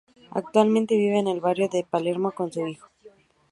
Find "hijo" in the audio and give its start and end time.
2.65-2.89